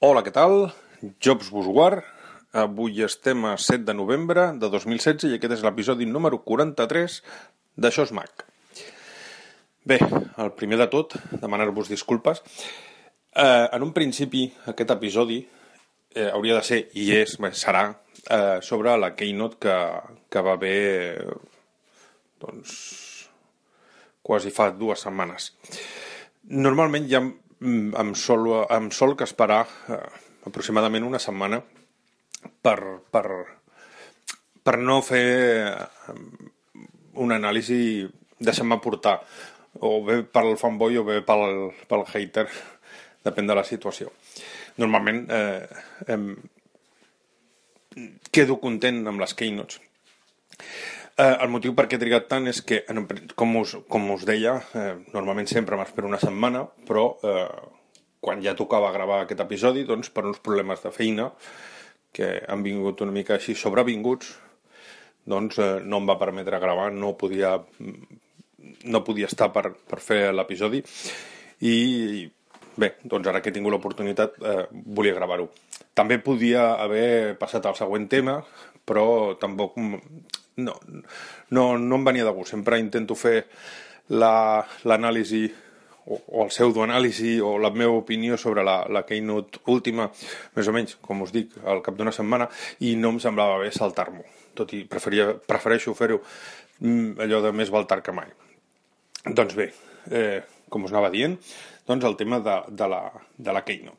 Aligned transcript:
Hola, 0.00 0.22
què 0.24 0.30
tal? 0.32 0.70
Jobs 1.20 1.50
Busguard. 1.52 2.06
Avui 2.56 3.02
estem 3.04 3.42
a 3.44 3.50
7 3.60 3.82
de 3.84 3.92
novembre 3.92 4.46
de 4.56 4.68
2016 4.72 5.26
i 5.28 5.36
aquest 5.36 5.58
és 5.58 5.64
l'episodi 5.66 6.06
número 6.08 6.38
43 6.40 7.18
d'Això 7.76 8.06
és 8.08 8.12
Mac. 8.16 8.46
Bé, 9.84 9.98
el 10.40 10.54
primer 10.56 10.78
de 10.80 10.86
tot, 10.94 11.18
demanar-vos 11.42 11.90
disculpes. 11.92 12.40
Eh, 12.40 13.66
en 13.76 13.84
un 13.84 13.92
principi, 13.92 14.46
aquest 14.72 14.94
episodi 14.96 15.36
eh, 15.44 16.30
hauria 16.30 16.56
de 16.56 16.64
ser, 16.70 16.80
i 16.96 17.10
és, 17.18 17.36
bé, 17.36 17.52
serà, 17.52 17.84
eh, 18.22 18.56
sobre 18.64 18.96
la 18.96 19.12
Keynote 19.18 19.60
que, 19.66 19.76
que 20.32 20.44
va 20.48 20.56
haver 20.56 21.28
doncs, 22.40 22.72
quasi 24.24 24.48
fa 24.48 24.72
dues 24.72 25.04
setmanes. 25.04 25.52
Normalment 26.56 27.12
ja 27.12 27.20
em 27.60 28.14
sol, 28.14 28.66
em 28.70 28.90
sol 28.90 29.16
que 29.16 29.26
esperar 29.28 29.66
eh, 29.88 30.00
aproximadament 30.48 31.04
una 31.04 31.20
setmana 31.20 31.60
per, 32.62 32.78
per, 33.12 33.26
per 34.64 34.76
no 34.80 35.00
fer 35.04 35.26
eh, 35.68 36.14
un 37.20 37.36
anàlisi 37.36 38.06
deixant-me 38.40 38.80
portar 38.80 39.18
o 39.86 40.00
bé 40.04 40.22
pel 40.24 40.56
fanboy 40.58 40.98
o 40.98 41.04
bé 41.04 41.20
pel, 41.26 41.70
pel 41.88 42.06
hater 42.08 42.46
depèn 43.24 43.46
de 43.46 43.54
la 43.54 43.66
situació. 43.68 44.08
Normalment 44.80 45.26
eh, 45.28 45.68
em, 46.08 46.32
quedo 48.32 48.56
content 48.62 49.04
amb 49.10 49.20
les 49.20 49.34
keynotes 49.36 49.80
eh, 51.20 51.36
el 51.36 51.50
motiu 51.52 51.74
per 51.76 51.86
què 51.88 51.98
he 51.98 52.02
trigat 52.02 52.28
tant 52.30 52.48
és 52.50 52.62
que, 52.66 52.82
com 53.38 53.56
us, 53.60 53.76
com 53.92 54.08
us 54.14 54.24
deia, 54.28 54.56
eh, 54.78 54.94
normalment 55.14 55.48
sempre 55.50 55.78
m'espero 55.78 56.08
una 56.08 56.20
setmana, 56.22 56.64
però 56.88 57.06
eh, 57.22 57.48
quan 58.20 58.42
ja 58.44 58.56
tocava 58.56 58.92
gravar 58.94 59.22
aquest 59.24 59.42
episodi, 59.44 59.84
doncs 59.88 60.12
per 60.12 60.26
uns 60.28 60.40
problemes 60.44 60.82
de 60.84 60.92
feina 60.94 61.30
que 62.12 62.32
han 62.48 62.64
vingut 62.66 63.00
una 63.04 63.14
mica 63.14 63.36
així 63.36 63.54
sobrevinguts, 63.54 64.32
doncs 65.30 65.60
eh, 65.60 65.72
no 65.84 66.00
em 66.00 66.10
va 66.10 66.18
permetre 66.20 66.60
gravar, 66.62 66.90
no 66.92 67.14
podia, 67.20 67.56
no 68.84 69.04
podia 69.06 69.30
estar 69.30 69.50
per, 69.54 69.70
per 69.88 70.00
fer 70.02 70.22
l'episodi 70.34 70.82
i 71.68 71.74
bé, 72.80 72.94
doncs 73.04 73.28
ara 73.28 73.42
que 73.42 73.50
he 73.50 73.56
tingut 73.56 73.74
l'oportunitat 73.74 74.38
eh, 74.40 74.64
volia 74.72 75.16
gravar-ho. 75.16 75.50
També 75.96 76.20
podia 76.22 76.74
haver 76.80 77.36
passat 77.40 77.66
al 77.66 77.76
següent 77.76 78.06
tema, 78.08 78.38
però 78.90 79.36
tampoc 79.38 79.78
no, 79.78 80.74
no, 81.54 81.64
no 81.78 81.96
em 81.96 82.06
venia 82.06 82.26
de 82.26 82.34
gust. 82.34 82.56
Sempre 82.56 82.80
intento 82.82 83.14
fer 83.14 83.44
l'anàlisi 84.10 85.44
la, 85.46 85.58
o, 86.10 86.18
o 86.18 86.44
el 86.44 86.50
pseudoanàlisi 86.50 87.36
o 87.44 87.54
la 87.62 87.70
meva 87.70 87.94
opinió 88.00 88.38
sobre 88.40 88.64
la, 88.66 88.80
la 88.90 89.04
Keynote 89.06 89.62
última, 89.70 90.08
més 90.56 90.68
o 90.68 90.74
menys, 90.74 90.96
com 91.04 91.22
us 91.22 91.34
dic, 91.34 91.54
al 91.62 91.82
cap 91.86 91.98
d'una 91.98 92.14
setmana, 92.14 92.48
i 92.86 92.96
no 92.98 93.14
em 93.14 93.20
semblava 93.22 93.60
bé 93.62 93.70
saltar-m'ho. 93.74 94.24
Tot 94.58 94.74
i 94.74 94.82
preferia, 94.90 95.30
prefereixo 95.46 95.94
fer-ho 95.94 96.18
mm, 96.80 97.20
allò 97.26 97.42
de 97.46 97.54
més 97.54 97.70
val 97.70 97.86
tard 97.90 98.04
que 98.06 98.14
mai. 98.16 98.32
Doncs 99.26 99.54
bé, 99.54 99.70
eh, 100.10 100.40
com 100.72 100.86
us 100.86 100.94
anava 100.94 101.12
dient, 101.14 101.36
doncs 101.86 102.06
el 102.08 102.16
tema 102.18 102.40
de, 102.42 102.56
de, 102.74 102.90
la, 102.90 103.04
de 103.36 103.54
la 103.54 103.62
Keynote. 103.66 103.98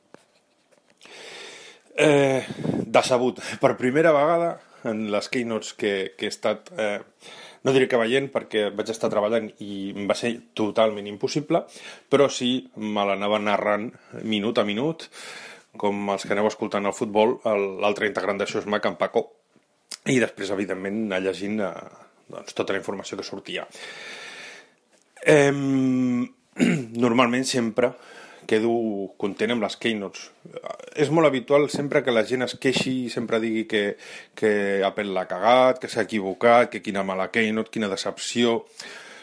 Eh, 2.02 2.44
decebut. 2.92 3.40
Per 3.62 3.76
primera 3.80 4.14
vegada 4.16 4.56
en 4.90 5.06
les 5.14 5.30
keynotes 5.32 5.74
que, 5.78 5.94
que 6.18 6.28
he 6.28 6.34
estat... 6.34 6.72
Eh, 6.78 7.00
no 7.62 7.74
diré 7.76 7.86
que 7.86 8.00
veient 8.02 8.26
perquè 8.34 8.70
vaig 8.74 8.90
estar 8.90 9.12
treballant 9.12 9.46
i 9.62 9.92
va 10.10 10.16
ser 10.18 10.32
totalment 10.58 11.06
impossible, 11.06 11.62
però 12.10 12.26
sí 12.34 12.56
me 12.82 13.04
l'anava 13.06 13.38
narrant 13.38 13.92
minut 14.26 14.58
a 14.58 14.66
minut, 14.66 15.06
com 15.78 16.10
els 16.10 16.26
que 16.26 16.34
aneu 16.34 16.50
escoltant 16.50 16.90
el 16.90 16.98
futbol, 16.98 17.38
l'altre 17.84 18.10
integrant 18.10 18.42
d'això 18.42 18.64
és 18.64 18.66
Mac, 18.66 18.88
en 18.90 18.98
Paco, 18.98 19.28
i 20.10 20.18
després, 20.18 20.50
evidentment, 20.56 21.04
anar 21.06 21.22
llegint 21.22 21.62
eh, 21.62 21.70
doncs, 22.34 22.58
tota 22.58 22.74
la 22.74 22.82
informació 22.82 23.20
que 23.20 23.28
sortia. 23.28 23.68
Eh, 25.22 25.52
normalment 27.06 27.46
sempre 27.48 27.94
quedo 28.50 28.72
content 29.22 29.54
amb 29.56 29.66
les 29.66 29.78
keynotes. 29.82 30.30
És 31.00 31.12
molt 31.14 31.30
habitual 31.30 31.68
sempre 31.74 32.02
que 32.06 32.14
la 32.14 32.26
gent 32.28 32.46
es 32.46 32.56
queixi, 32.62 33.10
sempre 33.14 33.40
digui 33.44 33.66
que, 33.70 33.84
que 34.38 34.52
Apple 34.86 35.14
l'ha 35.16 35.28
cagat, 35.30 35.82
que 35.82 35.90
s'ha 35.92 36.06
equivocat, 36.08 36.72
que 36.72 36.84
quina 36.86 37.06
mala 37.08 37.32
keynote, 37.34 37.74
quina 37.74 37.92
decepció... 37.92 38.62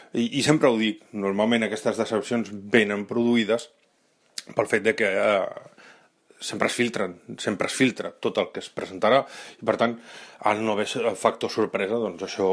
I, 0.09 0.23
I 0.39 0.41
sempre 0.41 0.71
ho 0.71 0.77
dic, 0.79 1.03
normalment 1.13 1.67
aquestes 1.67 1.99
decepcions 1.99 2.47
venen 2.73 3.03
produïdes 3.05 3.67
pel 4.57 4.65
fet 4.65 4.81
de 4.87 4.95
que 4.97 5.05
eh, 5.05 5.43
sempre 6.41 6.65
es 6.65 6.73
filtren, 6.73 7.13
sempre 7.37 7.69
es 7.69 7.75
filtra 7.77 8.09
tot 8.09 8.39
el 8.41 8.47
que 8.49 8.63
es 8.63 8.71
presentarà 8.73 9.19
i 9.59 9.67
per 9.69 9.75
tant 9.77 9.93
al 10.49 10.63
no 10.65 10.73
haver 10.73 10.87
factor 11.19 11.53
sorpresa 11.53 11.99
doncs 12.01 12.25
això 12.25 12.47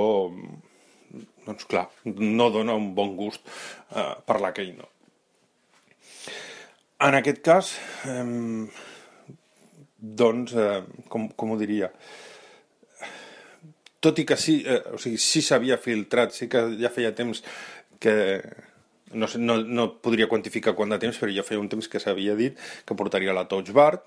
doncs 1.46 1.64
clar, 1.70 1.86
no 2.04 2.50
dona 2.50 2.74
un 2.74 2.90
bon 2.94 3.14
gust 3.16 3.46
eh, 3.46 4.12
per 4.26 4.40
la 4.42 4.52
Keynote. 4.52 4.95
En 6.98 7.12
aquest 7.12 7.42
cas, 7.44 7.74
eh, 8.08 8.68
doncs, 10.00 10.54
eh, 10.56 10.80
com, 11.12 11.26
com 11.28 11.50
ho 11.52 11.58
diria, 11.60 11.90
tot 14.00 14.20
i 14.22 14.24
que 14.24 14.38
sí, 14.40 14.62
eh, 14.64 14.78
o 14.94 15.00
sigui, 15.02 15.18
sí 15.20 15.42
s'havia 15.44 15.76
filtrat, 15.82 16.32
sí 16.32 16.48
que 16.48 16.62
ja 16.80 16.92
feia 16.94 17.12
temps 17.16 17.42
que 18.00 18.14
no, 19.12 19.28
sé, 19.28 19.38
no, 19.38 19.58
no 19.60 19.86
podria 20.02 20.28
quantificar 20.30 20.74
quant 20.78 20.94
de 20.94 20.98
temps, 21.02 21.18
però 21.20 21.32
ja 21.32 21.44
feia 21.46 21.60
un 21.60 21.68
temps 21.72 21.88
que 21.88 22.00
s'havia 22.02 22.36
dit 22.38 22.56
que 22.86 22.96
portaria 22.98 23.34
la 23.36 23.46
Touch 23.50 23.72
Bar. 23.76 23.98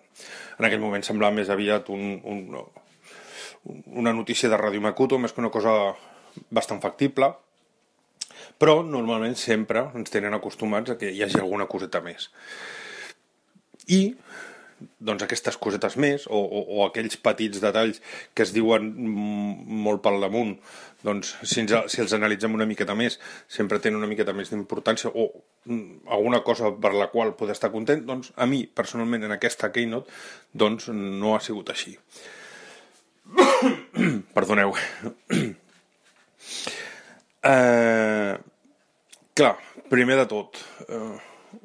En 0.57 0.67
aquell 0.67 0.81
moment 0.81 1.05
semblava 1.05 1.35
més 1.35 1.51
aviat 1.53 1.91
un, 1.93 2.17
un, 2.25 2.41
una 4.01 4.13
notícia 4.13 4.49
de 4.49 4.57
Radio 4.57 4.81
Makuto, 4.81 5.19
més 5.19 5.35
que 5.35 5.43
una 5.43 5.53
cosa 5.53 5.75
bastant 6.49 6.81
factible, 6.81 7.33
però 8.59 8.81
normalment 8.83 9.37
sempre 9.39 9.87
ens 9.95 10.11
tenen 10.13 10.35
acostumats 10.35 10.93
a 10.93 10.99
que 10.99 11.11
hi 11.13 11.23
hagi 11.23 11.39
alguna 11.39 11.69
coseta 11.71 12.03
més. 12.03 12.29
I 13.89 14.01
doncs 14.99 15.23
aquestes 15.25 15.57
cosetes 15.59 15.97
més 15.99 16.25
o, 16.27 16.39
o, 16.39 16.59
o 16.77 16.83
aquells 16.85 17.17
petits 17.23 17.59
detalls 17.63 17.99
que 18.35 18.45
es 18.45 18.53
diuen 18.55 18.87
molt 19.83 20.03
pel 20.05 20.21
damunt 20.23 20.53
doncs 21.03 21.33
si, 21.41 21.61
ens, 21.63 21.73
si 21.91 22.01
els 22.03 22.13
analitzem 22.15 22.55
una 22.55 22.67
miqueta 22.69 22.95
més 22.95 23.19
sempre 23.51 23.79
tenen 23.83 23.99
una 23.99 24.09
miqueta 24.11 24.35
més 24.35 24.51
d'importància 24.51 25.11
o 25.11 25.27
mm, 25.65 26.07
alguna 26.15 26.41
cosa 26.47 26.71
per 26.71 26.93
la 26.95 27.09
qual 27.11 27.35
poder 27.39 27.57
estar 27.57 27.71
content 27.75 28.05
doncs 28.07 28.33
a 28.35 28.47
mi 28.47 28.65
personalment 28.67 29.27
en 29.27 29.35
aquesta 29.35 29.71
Keynote 29.75 30.11
doncs 30.53 30.89
no 30.93 31.35
ha 31.35 31.43
sigut 31.43 31.71
així. 31.75 31.97
Perdoneu. 34.35 34.75
Eh, 37.39 37.98
primer 39.89 40.19
de 40.21 40.27
tot 40.29 40.61
eh, 40.87 41.17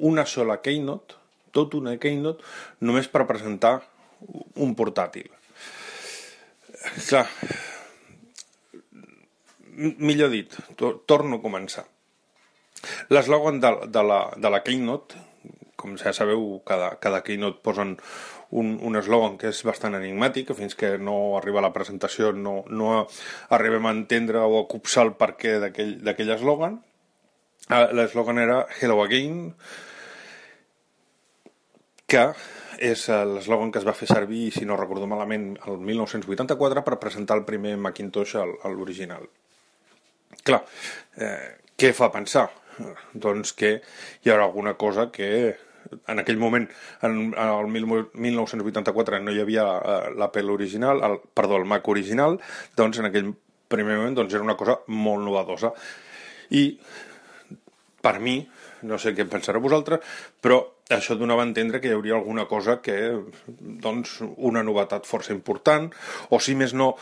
una 0.08 0.24
sola 0.26 0.60
Keynote 0.64 1.22
tot 1.54 1.78
una 1.78 1.94
Keynote 2.02 2.42
només 2.84 3.08
per 3.08 3.28
presentar 3.30 3.78
un 4.64 4.74
portàtil. 4.78 5.30
Clar, 7.06 7.24
millor 9.74 10.32
dit, 10.34 10.56
to 10.78 10.96
torno 11.08 11.38
a 11.38 11.44
començar. 11.44 11.86
L'eslògan 13.14 13.60
de, 13.62 13.70
de, 13.88 14.02
la, 14.04 14.20
de 14.36 14.50
la 14.52 14.60
Keynote, 14.66 15.20
com 15.80 15.94
ja 16.00 16.12
sabeu, 16.16 16.42
cada, 16.68 16.94
cada 17.00 17.22
Keynote 17.24 17.62
posen 17.64 17.94
un, 18.54 18.74
un 18.84 18.98
eslògan 19.00 19.38
que 19.40 19.50
és 19.52 19.62
bastant 19.66 19.96
enigmàtic, 19.98 20.52
fins 20.58 20.76
que 20.78 20.94
no 20.98 21.36
arriba 21.38 21.62
a 21.62 21.66
la 21.68 21.72
presentació 21.76 22.32
no, 22.36 22.62
no 22.68 22.90
arribem 23.54 23.88
a 23.88 23.94
entendre 23.96 24.42
o 24.44 24.60
a 24.60 24.66
copsar 24.70 25.08
el 25.08 25.14
perquè 25.20 25.56
d'aquell 25.62 26.34
eslògan. 26.36 26.80
L'eslògan 27.70 28.38
era 28.38 28.66
Hello 28.80 29.00
Again, 29.04 29.54
que 32.06 32.24
és 32.84 33.06
l'eslògan 33.08 33.70
que 33.72 33.80
es 33.80 33.86
va 33.86 33.94
fer 33.96 34.08
servir, 34.10 34.50
si 34.52 34.66
no 34.68 34.76
recordo 34.76 35.06
malament, 35.08 35.54
el 35.66 35.78
1984 35.78 36.84
per 36.84 37.00
presentar 37.00 37.38
el 37.38 37.46
primer 37.48 37.76
Macintosh 37.80 38.36
a 38.36 38.44
l'original. 38.68 39.28
Clar, 40.44 40.60
eh, 41.16 41.64
què 41.78 41.92
fa 41.96 42.10
pensar? 42.12 42.48
Doncs 43.14 43.54
que 43.54 43.78
hi 44.24 44.30
haurà 44.30 44.44
alguna 44.44 44.74
cosa 44.74 45.10
que 45.14 45.30
en 46.08 46.18
aquell 46.18 46.40
moment, 46.40 46.66
en 47.06 47.32
el 47.38 47.68
1984 47.70 49.20
no 49.22 49.32
hi 49.32 49.40
havia 49.40 49.64
eh, 49.78 50.10
l'Apple 50.18 50.52
original, 50.52 51.00
el, 51.06 51.18
perdó, 51.32 51.56
el 51.60 51.68
Mac 51.70 51.88
original, 51.88 52.38
doncs 52.76 53.00
en 53.00 53.08
aquell 53.10 53.32
primer 53.70 53.96
moment 53.96 54.18
doncs 54.18 54.34
era 54.34 54.44
una 54.44 54.58
cosa 54.58 54.78
molt 54.88 55.24
novedosa. 55.24 55.72
I 56.50 56.64
per 58.04 58.18
mi, 58.20 58.36
no 58.84 58.98
sé 59.00 59.14
què 59.16 59.24
pensareu 59.30 59.64
vosaltres, 59.64 60.04
però 60.44 60.60
això 60.92 61.16
donava 61.16 61.44
a 61.44 61.48
entendre 61.48 61.80
que 61.80 61.88
hi 61.88 61.96
hauria 61.96 62.18
alguna 62.18 62.44
cosa 62.50 62.78
que, 62.84 62.96
doncs, 63.84 64.18
una 64.36 64.62
novetat 64.66 65.08
força 65.08 65.32
important, 65.32 65.88
o 66.30 66.40
si 66.40 66.56
més 66.58 66.76
no, 66.76 66.92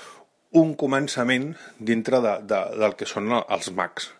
un 0.58 0.74
començament 0.78 1.52
dintre 1.78 2.20
de, 2.22 2.34
de, 2.48 2.60
del 2.78 2.94
que 2.98 3.08
són 3.08 3.32
els 3.40 3.70
Macs. 3.74 4.10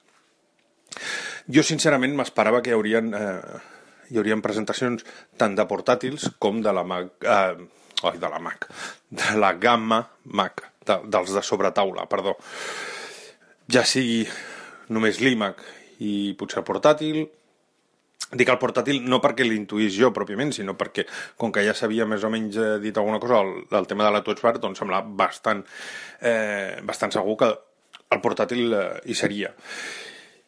Jo, 1.53 1.65
sincerament, 1.67 2.17
m'esperava 2.17 2.63
que 2.63 2.73
hi 2.73 2.77
haurien, 2.77 3.13
eh, 3.15 3.61
hi 4.11 4.19
haurien 4.21 4.43
presentacions 4.45 5.05
tant 5.41 5.55
de 5.59 5.67
portàtils 5.69 6.31
com 6.43 6.61
de 6.65 6.73
la 6.75 6.85
Mac, 6.87 7.15
eh, 7.23 8.07
oi, 8.09 8.19
de 8.19 8.33
la 8.33 8.41
Mac, 8.43 8.67
de 9.11 9.37
la 9.39 9.53
gamma 9.61 10.03
Mac, 10.25 10.65
de, 10.87 10.99
dels 11.13 11.35
de 11.37 11.45
sobretaula, 11.47 12.09
perdó. 12.11 12.37
Ja 13.73 13.85
sigui 13.89 14.25
només 14.93 15.21
l'iMac 15.23 15.63
i 16.03 16.13
potser 16.39 16.63
el 16.63 16.69
portàtil, 16.69 17.23
Dic 18.33 18.49
el 18.49 18.57
portàtil 18.57 19.03
no 19.05 19.19
perquè 19.21 19.45
l'intuís 19.45 19.93
jo 19.93 20.09
pròpiament, 20.17 20.55
sinó 20.57 20.73
perquè, 20.79 21.05
com 21.37 21.51
que 21.53 21.65
ja 21.67 21.75
sabia 21.77 22.07
més 22.09 22.23
o 22.25 22.31
menys 22.33 22.57
eh, 22.57 22.69
dit 22.81 22.97
alguna 22.97 23.19
cosa, 23.21 23.43
el, 23.45 23.67
el 23.77 23.89
tema 23.91 24.07
de 24.07 24.13
la 24.15 24.23
touch 24.25 24.41
bar, 24.41 24.55
doncs 24.63 24.81
semblava 24.81 25.05
bastant, 25.19 25.61
eh, 26.25 26.81
bastant 26.89 27.13
segur 27.13 27.37
que 27.43 27.51
el 28.17 28.23
portàtil 28.25 28.73
eh, 28.73 28.87
hi 29.05 29.17
seria. 29.19 29.53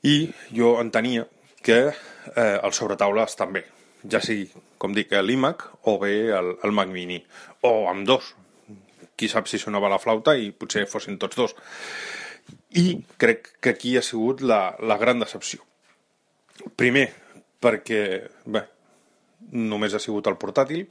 I 0.09 0.17
jo 0.57 0.79
entenia 0.81 1.27
que 1.65 1.79
eh, 1.91 2.57
el 2.57 2.73
sobretaula 2.73 3.27
està 3.29 3.51
bé, 3.53 3.67
ja 4.09 4.23
sigui, 4.25 4.49
com 4.81 4.97
dic, 4.97 5.13
l'iMac 5.21 5.69
o 5.91 5.99
bé 6.01 6.15
el, 6.39 6.55
el 6.65 6.73
Mac 6.77 6.89
Mini, 6.93 7.21
o 7.69 7.75
amb 7.93 8.09
dos. 8.09 8.33
Qui 9.15 9.29
sap 9.31 9.47
si 9.47 9.61
sonava 9.61 9.93
la 9.93 10.01
flauta 10.01 10.33
i 10.41 10.49
potser 10.57 10.89
fossin 10.91 11.21
tots 11.21 11.37
dos. 11.39 11.53
I 12.75 13.05
crec 13.23 13.53
que 13.63 13.75
aquí 13.75 13.97
ha 13.97 14.03
sigut 14.03 14.43
la, 14.43 14.77
la 14.83 14.99
gran 14.99 15.21
decepció. 15.23 15.63
Primer, 16.75 17.07
perquè, 17.63 18.01
bé, 18.51 18.65
només 19.55 19.95
ha 19.95 20.03
sigut 20.03 20.27
el 20.31 20.39
portàtil. 20.41 20.87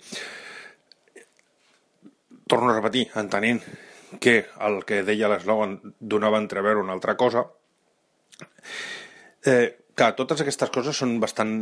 Torno 2.48 2.72
a 2.72 2.78
repetir, 2.78 3.08
entenent 3.20 3.62
que 4.24 4.44
el 4.64 4.84
que 4.88 5.02
deia 5.04 5.30
l'eslògan 5.32 5.80
donava 6.00 6.38
a 6.38 6.44
entreveure 6.44 6.84
una 6.84 6.94
altra 6.96 7.18
cosa, 7.18 7.48
eh, 9.46 9.83
que 9.94 10.10
totes 10.18 10.42
aquestes 10.42 10.72
coses 10.74 10.98
són 10.98 11.20
bastant, 11.22 11.54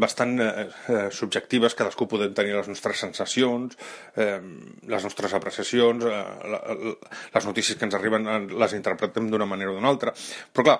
bastant 0.00 0.34
eh, 0.40 0.66
eh, 0.88 1.06
subjectives, 1.12 1.76
cadascú 1.76 2.08
podem 2.08 2.32
tenir 2.36 2.56
les 2.56 2.68
nostres 2.70 3.02
sensacions, 3.04 3.76
eh, 4.16 4.40
les 4.88 5.04
nostres 5.04 5.34
apreciacions, 5.36 6.04
eh, 6.08 6.20
la, 6.54 6.60
la, 6.64 6.94
les 7.34 7.48
notícies 7.48 7.76
que 7.76 7.88
ens 7.88 7.98
arriben 7.98 8.28
les 8.48 8.76
interpretem 8.78 9.28
d'una 9.28 9.48
manera 9.48 9.74
o 9.74 9.76
d'una 9.76 9.92
altra. 9.92 10.14
Però 10.52 10.70
clar, 10.70 10.78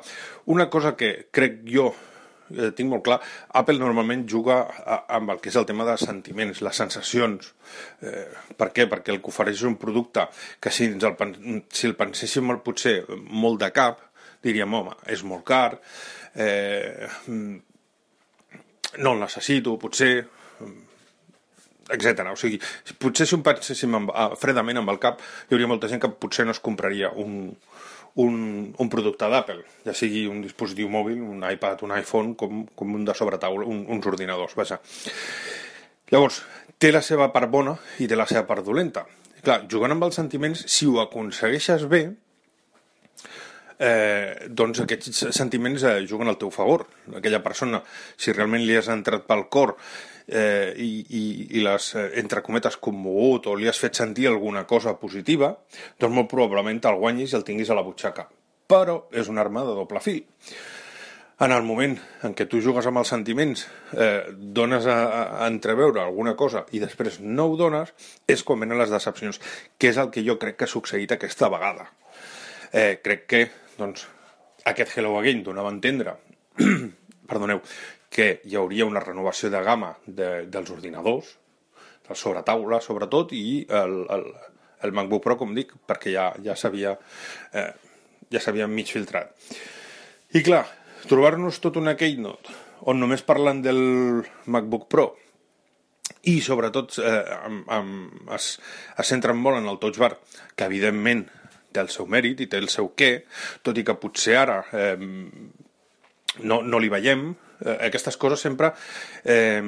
una 0.55 0.70
cosa 0.73 0.94
que 0.96 1.29
crec 1.35 1.61
jo 1.69 1.90
eh, 1.93 2.70
tinc 2.73 2.88
molt 2.88 3.05
clar, 3.05 3.20
Apple 3.61 3.79
normalment 3.81 4.25
juga 4.31 4.62
a, 4.64 5.02
amb 5.19 5.35
el 5.35 5.44
que 5.44 5.52
és 5.52 5.61
el 5.61 5.69
tema 5.69 5.85
de 5.88 5.96
sentiments, 6.00 6.64
les 6.64 6.82
sensacions. 6.85 7.52
Eh, 8.00 8.26
per 8.56 8.73
què? 8.73 8.88
Perquè 8.88 9.12
el 9.12 9.20
que 9.20 9.32
ofereix 9.32 9.61
és 9.61 9.69
un 9.69 9.76
producte 9.81 10.25
que 10.56 10.73
si, 10.73 10.88
ens 10.88 11.05
el, 11.05 11.19
si 11.69 11.90
el 11.90 11.99
penséssim 12.00 12.56
potser 12.64 13.02
molt 13.12 13.61
de 13.61 13.73
cap, 13.76 14.07
diríem, 14.44 14.75
home, 14.75 14.94
és 15.11 15.23
molt 15.26 15.44
car, 15.46 15.79
eh, 16.35 17.08
no 18.99 19.12
el 19.12 19.20
necessito, 19.20 19.76
potser, 19.81 20.12
etc. 21.90 22.26
O 22.32 22.37
sigui, 22.38 22.61
potser 23.00 23.26
si 23.26 23.37
ho 23.37 23.43
penséssim 23.44 23.96
amb, 23.99 24.12
fredament 24.40 24.81
amb 24.82 24.93
el 24.94 25.00
cap, 25.02 25.23
hi 25.49 25.56
hauria 25.56 25.70
molta 25.70 25.90
gent 25.90 26.02
que 26.02 26.12
potser 26.12 26.46
no 26.46 26.55
es 26.56 26.62
compraria 26.64 27.11
un, 27.17 27.52
un, 28.25 28.38
un 28.76 28.90
producte 28.93 29.29
d'Apple, 29.31 29.62
ja 29.87 29.94
sigui 29.96 30.26
un 30.31 30.43
dispositiu 30.44 30.90
mòbil, 30.93 31.20
un 31.23 31.44
iPad, 31.46 31.85
un 31.87 31.94
iPhone, 31.99 32.35
com, 32.38 32.64
com 32.75 32.94
un 32.94 33.05
de 33.08 33.17
sobretaula, 33.17 33.67
un, 33.67 33.85
uns 33.88 34.08
ordinadors, 34.11 34.56
vaja. 34.58 34.81
Llavors, 36.08 36.43
té 36.81 36.93
la 36.93 37.02
seva 37.05 37.29
part 37.35 37.50
bona 37.52 37.76
i 38.00 38.08
té 38.08 38.17
la 38.17 38.26
seva 38.29 38.46
part 38.49 38.64
dolenta. 38.64 39.05
Clar, 39.44 39.62
jugant 39.70 39.94
amb 39.94 40.08
els 40.08 40.17
sentiments, 40.19 40.64
si 40.70 40.88
ho 40.88 40.99
aconsegueixes 41.02 41.85
bé, 41.90 42.08
eh, 43.78 44.48
doncs 44.50 44.82
aquests 44.84 45.28
sentiments 45.34 45.84
eh, 45.86 45.98
juguen 46.08 46.30
al 46.30 46.38
teu 46.38 46.50
favor. 46.54 46.86
Aquella 47.16 47.42
persona, 47.44 47.82
si 48.16 48.34
realment 48.34 48.66
li 48.66 48.76
has 48.78 48.90
entrat 48.92 49.26
pel 49.28 49.46
cor 49.52 49.76
eh, 50.28 50.75
i, 50.76 50.90
i, 51.08 51.22
i 51.58 51.64
l'has, 51.64 51.92
eh, 51.98 52.08
entre 52.22 52.42
cometes, 52.46 52.78
commogut 52.82 53.48
o 53.48 53.56
li 53.56 53.70
has 53.70 53.80
fet 53.80 53.98
sentir 53.98 54.28
alguna 54.28 54.66
cosa 54.66 54.96
positiva, 55.00 55.54
doncs 55.98 56.14
molt 56.14 56.30
probablement 56.30 56.82
te'l 56.82 56.98
guanyis 57.00 57.32
i 57.32 57.38
el 57.40 57.46
tinguis 57.46 57.70
a 57.70 57.78
la 57.78 57.86
butxaca. 57.86 58.28
Però 58.69 59.06
és 59.16 59.30
una 59.32 59.40
arma 59.46 59.64
de 59.64 59.78
doble 59.78 60.02
fil. 60.04 60.26
En 61.38 61.52
el 61.54 61.62
moment 61.62 61.92
en 62.26 62.32
què 62.34 62.48
tu 62.50 62.58
jugues 62.58 62.86
amb 62.90 62.98
els 62.98 63.12
sentiments, 63.14 63.60
eh, 63.94 64.26
dones 64.34 64.88
a, 64.90 64.96
a 65.38 65.46
entreveure 65.46 66.02
alguna 66.02 66.34
cosa 66.36 66.64
i 66.75 66.80
després 66.82 67.20
no 67.22 67.46
ho 67.46 67.54
dones, 67.56 67.92
és 68.26 68.42
quan 68.42 68.58
venen 68.64 68.80
les 68.80 68.90
decepcions, 68.90 69.38
que 69.78 69.92
és 69.92 70.00
el 70.02 70.10
que 70.10 70.25
jo 70.26 70.34
crec 70.42 70.58
que 70.58 70.66
ha 70.66 70.72
succeït 70.72 71.14
aquesta 71.14 71.48
vegada. 71.54 71.86
Eh, 72.72 72.98
crec 73.04 73.25
que, 73.30 73.42
doncs, 73.78 74.06
aquest 74.69 74.96
Hello 74.96 75.16
Again 75.19 75.44
donava 75.46 75.70
a 75.70 75.76
entendre 75.76 76.16
perdoneu, 77.30 77.62
que 78.10 78.38
hi 78.44 78.56
hauria 78.56 78.86
una 78.88 79.02
renovació 79.04 79.50
de 79.52 79.62
gamma 79.64 79.92
de, 80.06 80.46
dels 80.50 80.70
ordinadors, 80.75 81.34
del 82.08 82.16
sobretaula 82.16 82.80
sobretot, 82.80 83.34
i 83.36 83.66
el, 83.69 83.98
el, 84.14 84.25
el 84.84 84.94
MacBook 84.96 85.22
Pro, 85.25 85.36
com 85.40 85.52
dic, 85.56 85.75
perquè 85.86 86.14
ja, 86.14 86.30
ja 86.44 86.56
s'havia 86.56 86.94
eh, 87.52 87.70
ja 88.32 88.40
s'havia 88.42 88.69
mig 88.69 88.90
filtrat. 88.92 89.32
I 90.36 90.42
clar, 90.44 90.64
trobar-nos 91.08 91.60
tot 91.64 91.78
una 91.80 91.96
Keynote 91.96 92.56
on 92.88 93.00
només 93.00 93.25
parlen 93.26 93.62
del 93.64 93.80
MacBook 94.46 94.86
Pro 94.92 95.08
i 96.28 96.38
sobretot 96.44 96.98
eh, 97.02 97.22
amb, 97.38 97.64
amb, 97.72 98.30
es, 98.36 98.52
es 98.98 99.10
centren 99.10 99.38
molt 99.38 99.60
en 99.60 99.69
el 99.70 99.80
Touch 99.82 99.98
Bar, 100.00 100.14
que 100.54 100.69
evidentment 100.69 101.26
té 101.78 101.86
el 101.86 101.94
seu 101.94 102.10
mèrit 102.10 102.42
i 102.42 102.50
té 102.50 102.58
el 102.58 102.70
seu 102.72 102.90
què, 102.98 103.14
tot 103.62 103.78
i 103.78 103.86
que 103.86 103.98
potser 104.02 104.38
ara 104.42 104.62
eh, 104.75 104.96
no, 106.42 106.62
no 106.62 106.78
li 106.78 106.90
veiem, 106.90 107.30
eh, 107.64 107.76
aquestes 107.88 108.16
coses 108.20 108.42
sempre 108.42 108.72
eh, 109.25 109.62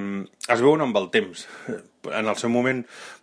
es 0.49 0.61
veuen 0.61 0.85
amb 0.85 0.99
el 1.01 1.09
temps. 1.15 1.47
En 2.11 2.31
el 2.31 2.37
seu 2.41 2.49
moment, 2.49 2.79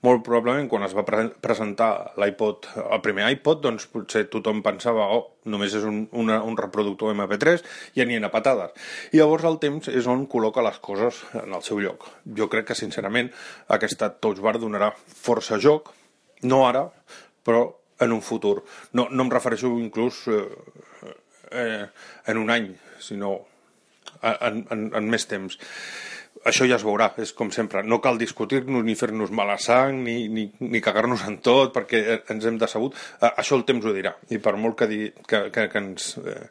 molt 0.05 0.21
probablement, 0.25 0.67
quan 0.69 0.83
es 0.85 0.93
va 0.93 1.01
pre 1.05 1.23
presentar 1.41 2.13
l'iPod, 2.21 2.67
el 2.83 3.01
primer 3.01 3.25
iPod, 3.33 3.63
doncs 3.63 3.87
potser 3.89 4.27
tothom 4.29 4.61
pensava, 4.65 5.07
oh, 5.15 5.23
només 5.49 5.73
és 5.79 5.87
un, 5.87 6.03
una, 6.13 6.37
un 6.45 6.57
reproductor 6.59 7.15
MP3 7.15 7.65
i 7.97 8.05
n'hi 8.05 8.21
ha 8.21 8.33
patades. 8.33 8.75
I 9.13 9.21
llavors 9.21 9.47
el 9.49 9.57
temps 9.63 9.89
és 9.89 10.09
on 10.09 10.27
col·loca 10.29 10.65
les 10.65 10.77
coses 10.83 11.23
en 11.41 11.57
el 11.57 11.65
seu 11.65 11.81
lloc. 11.81 12.05
Jo 12.37 12.49
crec 12.53 12.69
que, 12.69 12.77
sincerament, 12.77 13.31
aquesta 13.73 14.11
Touch 14.13 14.43
Bar 14.45 14.59
donarà 14.61 14.91
força 14.93 15.57
joc, 15.57 15.89
no 16.45 16.67
ara, 16.67 16.85
però 17.47 17.65
en 17.99 18.13
un 18.13 18.21
futur. 18.21 18.61
No, 18.93 19.07
no 19.11 19.25
em 19.25 19.31
refereixo 19.33 19.71
inclús 19.81 20.25
eh, 20.31 20.43
eh, 21.51 21.85
en 22.27 22.41
un 22.41 22.51
any, 22.53 22.71
sinó 22.99 23.39
en, 24.21 24.65
en, 24.71 24.87
en 24.97 25.09
més 25.09 25.27
temps. 25.29 25.59
Això 26.47 26.67
ja 26.69 26.77
es 26.77 26.85
veurà, 26.85 27.09
és 27.19 27.33
com 27.35 27.49
sempre. 27.51 27.81
No 27.83 27.99
cal 27.99 28.19
discutir-nos 28.21 28.85
ni 28.85 28.95
fer-nos 28.95 29.33
mala 29.35 29.57
sang 29.59 30.03
ni, 30.05 30.27
ni, 30.31 30.45
ni 30.61 30.81
cagar-nos 30.85 31.25
en 31.27 31.39
tot 31.43 31.73
perquè 31.75 32.21
ens 32.31 32.45
hem 32.45 32.59
decebut. 32.61 32.95
Això 33.33 33.57
el 33.57 33.65
temps 33.67 33.85
ho 33.85 33.95
dirà. 33.95 34.13
I 34.31 34.39
per 34.43 34.55
molt 34.55 34.77
que, 34.79 34.87
di, 34.91 35.07
que, 35.27 35.47
que, 35.53 35.69
que 35.71 35.83
ens... 35.83 36.13
Eh, 36.21 36.43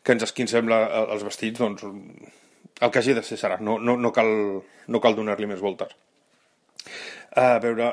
que 0.00 0.14
ens 0.16 0.24
esquincem 0.24 0.68
la, 0.70 0.80
els 1.14 1.24
vestits, 1.26 1.60
doncs 1.60 1.84
el 1.84 2.90
que 2.90 3.00
hagi 3.02 3.16
de 3.16 3.22
ser 3.26 3.36
serà, 3.40 3.58
no, 3.60 3.76
no, 3.78 3.96
no 4.00 4.12
cal, 4.16 4.30
no 4.88 5.00
cal 5.04 5.16
donar-li 5.18 5.48
més 5.50 5.60
voltes. 5.60 5.92
A 7.36 7.58
veure, 7.62 7.92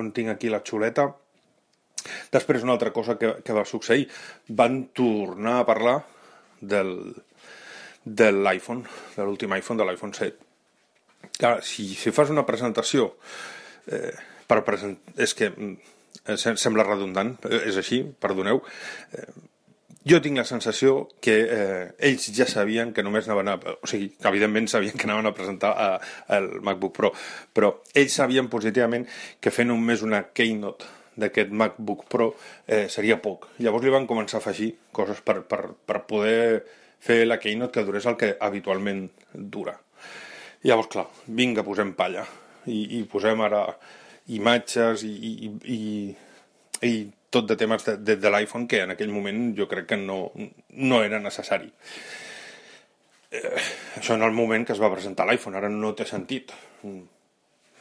on 0.00 0.10
tinc 0.16 0.32
aquí 0.32 0.50
la 0.52 0.62
xuleta? 0.66 1.08
Després, 2.32 2.64
una 2.66 2.74
altra 2.76 2.92
cosa 2.92 3.16
que, 3.20 3.30
que 3.44 3.56
va 3.56 3.64
succeir, 3.68 4.08
van 4.48 4.82
tornar 4.96 5.58
a 5.60 5.66
parlar 5.68 5.96
del, 6.60 7.14
de 8.04 8.30
l'iPhone, 8.32 8.84
de 9.16 9.24
l'últim 9.24 9.54
iPhone, 9.56 9.80
de 9.80 9.88
l'iPhone 9.88 10.12
7. 10.12 10.36
Clar, 11.38 11.56
si, 11.64 11.88
si 11.96 12.12
fas 12.12 12.30
una 12.30 12.44
presentació 12.46 13.14
eh, 13.88 14.12
per 14.46 14.60
present... 14.66 14.98
és 15.16 15.32
que 15.36 15.48
eh, 15.48 16.36
sembla 16.36 16.86
redundant, 16.86 17.34
eh, 17.48 17.64
és 17.70 17.80
així, 17.80 18.02
perdoneu, 18.20 18.60
eh, 19.16 19.28
jo 20.04 20.20
tinc 20.20 20.36
la 20.40 20.44
sensació 20.48 20.96
que 21.24 21.36
eh, 21.42 21.84
ells 22.10 22.28
ja 22.36 22.46
sabien 22.50 22.92
que 22.92 23.04
només 23.04 23.28
anaven 23.28 23.52
a... 23.54 23.56
O 23.80 23.88
sigui, 23.88 24.10
que 24.18 24.28
evidentment 24.28 24.68
sabien 24.68 24.98
que 24.98 25.08
anaven 25.08 25.30
a 25.30 25.34
presentar 25.36 25.72
a, 25.72 25.88
a 25.96 26.38
el 26.40 26.60
MacBook 26.60 26.96
Pro, 26.96 27.12
però 27.56 27.72
ells 27.94 28.20
sabien 28.20 28.50
positivament 28.52 29.08
que 29.40 29.52
fent 29.54 29.72
només 29.72 30.04
una 30.04 30.26
keynote 30.36 30.90
d'aquest 31.16 31.52
MacBook 31.54 32.04
Pro 32.10 32.32
eh, 32.66 32.86
seria 32.90 33.20
poc. 33.22 33.48
Llavors 33.62 33.86
li 33.86 33.92
van 33.94 34.08
començar 34.10 34.40
a 34.40 34.42
afegir 34.42 34.72
coses 34.92 35.20
per, 35.24 35.40
per, 35.48 35.62
per 35.86 36.02
poder 36.08 36.64
fer 37.04 37.24
la 37.26 37.38
Keynote 37.38 37.72
que 37.72 37.84
durés 37.84 38.06
el 38.08 38.16
que 38.16 38.34
habitualment 38.40 39.06
dura. 39.32 39.76
Llavors, 40.64 40.88
clar, 40.88 41.06
vinga, 41.26 41.64
posem 41.64 41.92
palla. 41.96 42.24
I, 42.66 42.98
i 42.98 43.02
posem 43.10 43.42
ara 43.44 43.66
imatges 44.32 45.04
i, 45.04 45.12
i, 45.12 45.50
i, 45.74 45.80
i 46.88 46.92
tot 47.34 47.48
de 47.50 47.56
temes 47.60 47.86
de, 47.86 47.96
de, 47.98 48.18
de 48.20 48.30
l'iPhone 48.32 48.68
que 48.70 48.84
en 48.84 48.94
aquell 48.94 49.12
moment 49.14 49.48
jo 49.58 49.66
crec 49.70 49.90
que 49.92 49.98
no, 50.00 50.18
no 50.92 51.02
era 51.02 51.20
necessari. 51.22 51.72
Eh, 53.34 53.56
això 53.98 54.14
en 54.14 54.22
el 54.22 54.36
moment 54.36 54.66
que 54.66 54.76
es 54.76 54.82
va 54.82 54.92
presentar 54.94 55.26
l'iPhone, 55.28 55.58
ara 55.58 55.72
no 55.72 55.92
té 55.98 56.06
sentit 56.08 56.54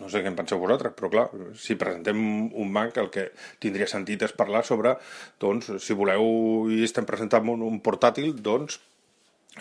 no 0.03 0.09
sé 0.09 0.23
què 0.23 0.31
en 0.31 0.37
penseu 0.37 0.59
vosaltres, 0.59 0.93
però 0.97 1.09
clar, 1.11 1.25
si 1.59 1.77
presentem 1.79 2.17
un 2.49 2.71
Mac 2.73 2.97
el 2.99 3.09
que 3.13 3.27
tindria 3.61 3.87
sentit 3.89 4.25
és 4.25 4.33
parlar 4.35 4.63
sobre, 4.67 4.95
doncs, 5.41 5.69
si 5.83 5.95
voleu 5.97 6.67
i 6.73 6.81
estem 6.83 7.07
presentant 7.07 7.47
un, 7.53 7.63
un 7.67 7.79
portàtil, 7.85 8.33
doncs 8.43 8.79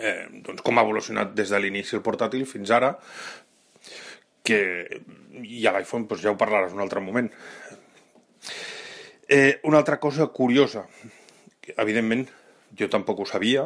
eh, 0.01 0.27
doncs 0.47 0.65
com 0.65 0.79
ha 0.79 0.87
evolucionat 0.87 1.35
des 1.37 1.53
de 1.53 1.61
l'inici 1.61 1.99
el 1.99 2.05
portàtil 2.07 2.47
fins 2.49 2.73
ara, 2.75 2.95
que 4.43 4.61
i 5.43 5.67
a 5.69 5.75
l'iPhone 5.77 6.09
doncs 6.11 6.25
ja 6.25 6.33
ho 6.33 6.41
parlaràs 6.41 6.75
un 6.75 6.83
altre 6.83 7.03
moment. 7.05 7.29
Eh, 9.35 9.61
una 9.63 9.79
altra 9.79 9.99
cosa 9.99 10.27
curiosa, 10.27 10.83
que, 11.65 11.73
evidentment 11.81 12.27
jo 12.77 12.89
tampoc 12.93 13.23
ho 13.23 13.25
sabia, 13.25 13.63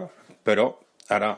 però 0.47 0.69
ara 1.11 1.33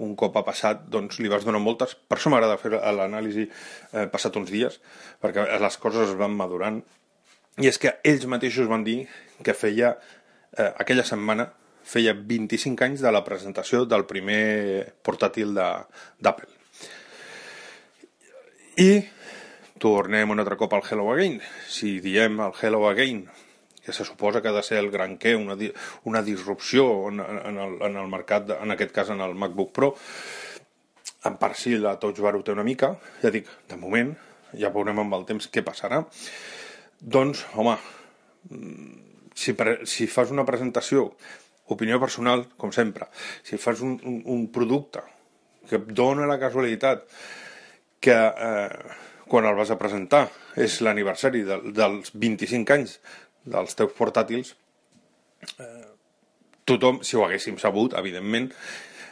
un 0.00 0.14
cop 0.16 0.38
ha 0.40 0.42
passat, 0.46 0.86
doncs 0.88 1.18
li 1.20 1.28
vas 1.28 1.44
donar 1.44 1.60
moltes. 1.60 1.92
Per 1.92 2.16
això 2.16 2.32
m'agrada 2.32 2.56
fer 2.62 2.72
l'anàlisi 2.72 3.44
eh, 3.44 4.06
passat 4.08 4.40
uns 4.40 4.48
dies, 4.48 4.80
perquè 5.20 5.44
les 5.60 5.76
coses 5.84 6.14
es 6.14 6.16
van 6.16 6.32
madurant. 6.32 6.80
I 7.60 7.68
és 7.68 7.76
que 7.76 7.92
ells 8.08 8.24
mateixos 8.24 8.72
van 8.72 8.88
dir 8.88 9.02
que 9.44 9.52
feia, 9.52 9.92
eh, 10.56 10.72
aquella 10.72 11.04
setmana, 11.04 11.50
feia 11.84 12.16
25 12.16 12.88
anys 12.88 13.04
de 13.04 13.12
la 13.12 13.20
presentació 13.28 13.84
del 13.84 14.08
primer 14.08 14.96
portàtil 15.04 15.52
d'Apple. 15.52 16.48
I 18.80 18.92
tornem 19.76 20.32
un 20.32 20.40
altre 20.40 20.56
cop 20.56 20.72
al 20.72 20.88
Hello 20.88 21.12
Again. 21.12 21.42
Si 21.68 21.98
diem 22.00 22.40
el 22.48 22.62
Hello 22.64 22.86
Again 22.88 23.26
que 23.84 23.92
se 23.92 24.04
suposa 24.04 24.42
que 24.42 24.48
ha 24.48 24.56
de 24.56 24.62
ser 24.64 24.78
el 24.80 24.90
gran 24.90 25.18
què, 25.20 25.34
una, 25.36 25.56
una 26.04 26.22
disrupció 26.22 27.08
en, 27.10 27.20
en, 27.20 27.58
el, 27.60 27.76
en 27.90 27.98
el 28.00 28.08
mercat, 28.08 28.56
en 28.60 28.74
aquest 28.74 28.94
cas 28.96 29.12
en 29.12 29.20
el 29.20 29.34
MacBook 29.34 29.72
Pro, 29.76 29.92
en 31.24 31.38
part 31.40 31.56
sí, 31.56 31.76
la 31.80 31.96
Touch 32.00 32.20
Bar 32.20 32.34
ho 32.36 32.42
té 32.44 32.52
una 32.52 32.66
mica, 32.66 32.94
ja 33.22 33.32
dic, 33.32 33.48
de 33.68 33.78
moment, 33.80 34.12
ja 34.56 34.72
veurem 34.74 35.00
amb 35.04 35.16
el 35.16 35.24
temps 35.28 35.48
què 35.52 35.64
passarà, 35.66 36.02
doncs, 37.00 37.44
home, 37.54 37.76
si, 39.34 39.54
pre, 39.56 39.80
si 39.88 40.08
fas 40.10 40.32
una 40.32 40.46
presentació, 40.48 41.10
opinió 41.72 41.98
personal, 42.00 42.46
com 42.60 42.72
sempre, 42.76 43.08
si 43.42 43.58
fas 43.60 43.80
un, 43.84 43.96
un, 44.04 44.20
un 44.36 44.46
producte 44.52 45.04
que 45.68 45.80
dona 45.96 46.28
la 46.28 46.38
casualitat 46.40 47.06
que 48.04 48.14
eh, 48.14 48.94
quan 49.24 49.46
el 49.48 49.56
vas 49.56 49.70
a 49.72 49.78
presentar 49.80 50.26
és 50.60 50.80
l'aniversari 50.84 51.40
de, 51.48 51.56
dels 51.72 52.12
25 52.12 52.74
anys 52.76 52.98
dels 53.44 53.76
teus 53.78 53.92
portàtils, 53.96 54.54
eh, 55.58 55.86
tothom, 56.64 57.02
si 57.04 57.16
ho 57.16 57.24
haguéssim 57.26 57.58
sabut, 57.60 57.94
evidentment, 58.00 58.50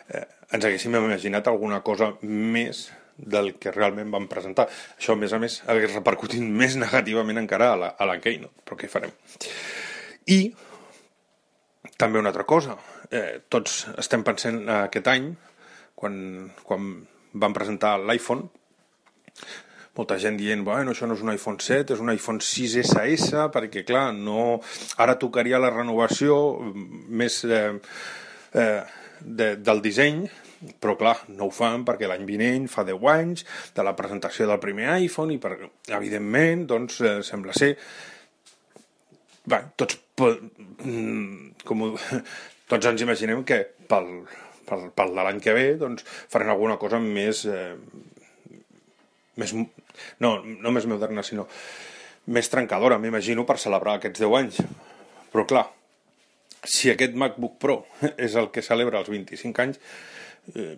eh, 0.08 0.26
ens 0.52 0.64
haguéssim 0.64 0.94
imaginat 0.96 1.48
alguna 1.48 1.82
cosa 1.82 2.12
més 2.22 2.90
del 3.16 3.54
que 3.60 3.72
realment 3.72 4.10
van 4.10 4.26
presentar. 4.28 4.66
Això, 4.96 5.14
a 5.14 5.20
més 5.20 5.32
a 5.32 5.38
més, 5.38 5.60
hagués 5.68 5.94
repercutit 5.94 6.42
més 6.42 6.76
negativament 6.80 7.38
encara 7.38 7.72
a 7.72 7.78
la, 7.78 7.94
a 7.98 8.08
la 8.08 8.18
Keynote, 8.20 8.64
però 8.64 8.78
què 8.80 8.88
farem? 8.90 9.12
I 10.32 10.54
també 11.98 12.18
una 12.18 12.32
altra 12.32 12.46
cosa, 12.48 12.76
eh, 13.10 13.42
tots 13.48 13.86
estem 14.00 14.24
pensant 14.26 14.64
aquest 14.82 15.08
any, 15.12 15.32
quan, 15.94 16.16
quan 16.66 16.92
van 17.32 17.54
presentar 17.54 17.98
l'iPhone, 18.00 18.48
molta 19.96 20.16
gent 20.20 20.38
dient, 20.40 20.62
bueno, 20.64 20.94
això 20.94 21.08
no 21.08 21.16
és 21.18 21.25
un 21.25 21.32
iPhone 21.34 21.61
7, 21.61 21.96
és 21.96 22.00
un 22.00 22.12
iPhone 22.12 22.40
6SS, 22.40 23.49
perquè, 23.52 23.84
clar, 23.88 24.08
no... 24.16 24.61
ara 25.02 25.18
tocaria 25.20 25.61
la 25.61 25.72
renovació 25.72 26.38
més 27.08 27.42
eh, 27.44 27.75
eh, 28.56 28.80
de, 29.20 29.52
del 29.61 29.84
disseny, 29.84 30.25
però 30.82 30.94
clar, 30.99 31.16
no 31.34 31.49
ho 31.49 31.54
fan 31.54 31.82
perquè 31.87 32.06
l'any 32.06 32.25
vinent 32.26 32.68
fa 32.70 32.84
10 32.87 33.08
anys 33.11 33.44
de 33.75 33.84
la 33.84 33.96
presentació 33.99 34.46
del 34.46 34.61
primer 34.62 34.92
iPhone 35.02 35.34
i 35.34 35.40
per, 35.42 35.56
evidentment 35.90 36.66
doncs 36.70 37.00
eh, 37.02 37.18
sembla 37.26 37.56
ser 37.56 37.75
Bé, 39.42 39.58
tots 39.75 39.96
mm, 40.22 41.64
com 41.66 41.80
ho, 41.82 41.88
tots 42.70 42.87
ens 42.87 43.02
imaginem 43.02 43.42
que 43.42 43.58
pel, 43.90 44.06
pel, 44.68 44.84
pel 44.94 45.16
de 45.16 45.25
l'any 45.26 45.40
que 45.42 45.54
ve 45.56 45.64
doncs 45.80 46.06
faran 46.06 46.52
alguna 46.52 46.76
cosa 46.78 47.00
més 47.02 47.42
eh, 47.50 47.75
més, 49.40 49.54
no, 50.20 50.32
no 50.44 50.74
més 50.74 50.88
moderna, 50.90 51.24
sinó 51.24 51.46
més 52.32 52.50
trencadora, 52.52 52.98
m'imagino, 53.02 53.46
per 53.48 53.58
celebrar 53.58 53.98
aquests 53.98 54.22
10 54.22 54.36
anys. 54.38 54.60
Però 55.32 55.46
clar, 55.48 55.64
si 56.62 56.92
aquest 56.92 57.16
MacBook 57.18 57.58
Pro 57.62 57.80
és 58.26 58.36
el 58.38 58.50
que 58.54 58.64
celebra 58.64 59.00
els 59.02 59.10
25 59.10 59.64
anys, 59.64 59.80
eh, 60.54 60.76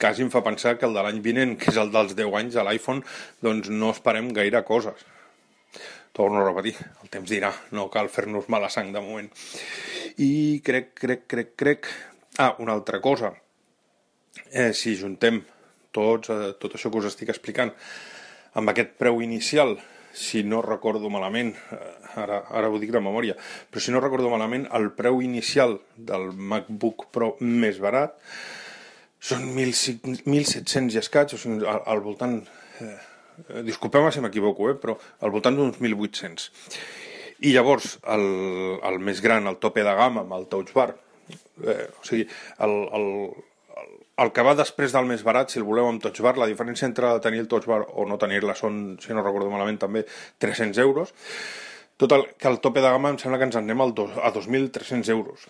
quasi 0.00 0.24
em 0.24 0.30
fa 0.32 0.44
pensar 0.44 0.76
que 0.78 0.88
el 0.88 0.96
de 0.96 1.04
l'any 1.04 1.20
vinent, 1.24 1.56
que 1.60 1.70
és 1.72 1.80
el 1.80 1.92
dels 1.94 2.14
10 2.16 2.38
anys 2.40 2.56
de 2.58 2.64
l'iPhone, 2.66 3.04
doncs 3.44 3.70
no 3.72 3.92
esperem 3.94 4.32
gaire 4.36 4.64
coses. 4.66 5.04
Torno 6.14 6.38
a 6.38 6.44
repetir, 6.46 6.76
el 7.02 7.10
temps 7.10 7.30
dirà, 7.30 7.50
no 7.74 7.88
cal 7.90 8.08
fer-nos 8.12 8.46
mala 8.52 8.68
sang 8.70 8.92
de 8.94 9.02
moment. 9.02 9.30
I 10.22 10.60
crec, 10.64 10.92
crec, 11.00 11.24
crec, 11.30 11.54
crec... 11.58 11.88
Ah, 12.38 12.56
una 12.58 12.74
altra 12.74 12.98
cosa. 12.98 13.28
Eh, 14.50 14.72
si 14.74 14.96
juntem 14.98 15.36
tots, 15.94 16.30
eh, 16.34 16.52
tot 16.60 16.76
això 16.76 16.90
que 16.90 17.00
us 17.00 17.10
estic 17.12 17.32
explicant, 17.32 17.72
amb 18.58 18.70
aquest 18.70 18.96
preu 19.00 19.22
inicial, 19.22 19.76
si 20.14 20.44
no 20.46 20.60
recordo 20.62 21.10
malament, 21.10 21.54
eh, 21.74 21.78
ara, 22.22 22.44
ara 22.50 22.70
ho 22.70 22.78
dic 22.78 22.92
de 22.94 23.02
memòria, 23.02 23.34
però 23.70 23.82
si 23.82 23.94
no 23.94 24.02
recordo 24.02 24.30
malament, 24.30 24.68
el 24.78 24.92
preu 24.94 25.22
inicial 25.22 25.80
del 25.96 26.30
MacBook 26.32 27.08
Pro 27.14 27.34
més 27.40 27.80
barat 27.82 28.14
són 29.24 29.48
1.700 29.56 30.94
i 30.94 31.00
escaig, 31.00 31.34
o 31.34 31.40
sigui, 31.40 31.64
al, 31.66 31.82
al 31.90 32.04
voltant... 32.04 32.42
Eh, 32.84 32.94
disculpeu-me 33.66 34.12
si 34.14 34.22
m'equivoco, 34.22 34.68
eh, 34.70 34.76
però 34.78 34.94
al 35.26 35.32
voltant 35.34 35.56
d'uns 35.58 35.80
1.800. 35.80 36.44
I 37.48 37.54
llavors, 37.56 37.96
el, 38.14 38.28
el 38.86 39.00
més 39.02 39.22
gran, 39.24 39.48
el 39.50 39.58
tope 39.62 39.82
de 39.82 39.94
gamma, 39.98 40.22
amb 40.22 40.36
el 40.36 40.46
Touch 40.52 40.70
Bar, 40.76 40.92
eh, 41.64 41.88
o 41.90 42.06
sigui, 42.06 42.28
el, 42.62 42.76
el, 42.94 43.08
el 44.22 44.30
que 44.34 44.44
va 44.46 44.54
després 44.54 44.94
del 44.94 45.08
més 45.10 45.24
barat, 45.26 45.50
si 45.50 45.58
el 45.58 45.66
voleu 45.66 45.88
amb 45.88 46.02
Touch 46.02 46.20
Bar, 46.22 46.36
la 46.38 46.48
diferència 46.50 46.86
entre 46.86 47.10
tenir 47.24 47.42
el 47.42 47.48
Touch 47.50 47.66
Bar 47.66 47.80
o 47.98 48.06
no 48.06 48.18
tenir-la 48.20 48.54
són, 48.58 48.96
si 49.02 49.14
no 49.14 49.24
recordo 49.24 49.50
malament, 49.50 49.80
també 49.82 50.04
300 50.42 50.78
euros. 50.84 51.14
Tot 51.98 52.14
el, 52.14 52.28
que 52.38 52.50
el 52.50 52.60
tope 52.62 52.82
de 52.82 52.90
gamma 52.90 53.10
em 53.14 53.18
sembla 53.22 53.40
que 53.40 53.48
ens 53.48 53.58
en 53.58 53.66
anem 53.66 53.82
al 53.82 53.94
a 54.22 54.30
2.300 54.34 55.10
euros. 55.14 55.48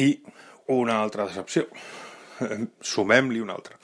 I 0.00 0.08
una 0.72 1.00
altra 1.02 1.28
decepció. 1.28 1.66
Sumem-li 2.94 3.40
una 3.44 3.56
altra. 3.56 3.76